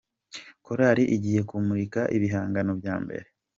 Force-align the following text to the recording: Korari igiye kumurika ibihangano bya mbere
Korari 0.65 1.03
igiye 1.15 1.41
kumurika 1.49 2.01
ibihangano 2.17 2.71
bya 2.79 2.95
mbere 3.03 3.27